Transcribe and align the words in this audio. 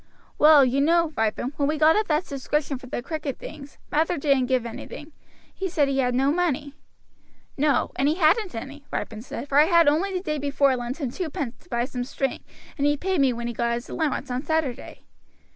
"Well, 0.39 0.65
you 0.65 0.81
know, 0.81 1.13
Ripon, 1.15 1.53
when 1.57 1.67
we 1.67 1.77
got 1.77 1.95
up 1.95 2.07
that 2.07 2.25
subscription 2.25 2.79
for 2.79 2.87
the 2.87 3.03
cricket 3.03 3.37
things, 3.37 3.77
Mather 3.91 4.17
didn't 4.17 4.47
give 4.47 4.65
anything. 4.65 5.11
He 5.53 5.69
said 5.69 5.87
he 5.87 5.99
had 5.99 6.15
no 6.15 6.31
money." 6.31 6.73
"No; 7.55 7.91
and 7.97 8.07
he 8.09 8.15
hadn't 8.15 8.55
any," 8.55 8.83
Ripon 8.91 9.21
said, 9.21 9.47
"for 9.47 9.59
I 9.59 9.65
had 9.65 9.87
only 9.87 10.11
the 10.11 10.21
day 10.23 10.39
before 10.39 10.75
lent 10.75 10.99
him 10.99 11.11
twopence 11.11 11.65
to 11.65 11.69
buy 11.69 11.85
some 11.85 12.03
string, 12.03 12.43
and 12.79 12.87
he 12.87 12.97
paid 12.97 13.21
me 13.21 13.31
when 13.31 13.45
he 13.45 13.53
got 13.53 13.73
his 13.75 13.89
allowance 13.89 14.31
on 14.31 14.41
Saturday." 14.41 15.03